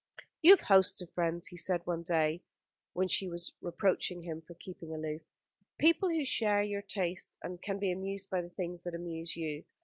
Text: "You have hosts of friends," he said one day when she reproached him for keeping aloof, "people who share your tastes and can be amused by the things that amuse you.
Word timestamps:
"You 0.41 0.53
have 0.55 0.61
hosts 0.61 0.99
of 1.01 1.11
friends," 1.11 1.49
he 1.49 1.57
said 1.57 1.85
one 1.85 2.01
day 2.01 2.41
when 2.93 3.07
she 3.07 3.29
reproached 3.61 4.09
him 4.11 4.41
for 4.41 4.55
keeping 4.55 4.91
aloof, 4.95 5.21
"people 5.77 6.09
who 6.09 6.25
share 6.25 6.63
your 6.63 6.81
tastes 6.81 7.37
and 7.43 7.61
can 7.61 7.77
be 7.77 7.91
amused 7.91 8.31
by 8.31 8.41
the 8.41 8.49
things 8.49 8.81
that 8.81 8.95
amuse 8.95 9.37
you. 9.37 9.63